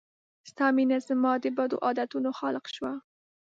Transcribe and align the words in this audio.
ستا 0.49 0.65
مينه 0.75 0.97
زما 1.07 1.31
د 1.39 1.45
بدو 1.57 1.77
عادتونو 1.85 2.29
خالق 2.39 2.65
شوه 2.75 2.93